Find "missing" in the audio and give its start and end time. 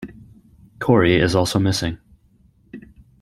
1.59-1.99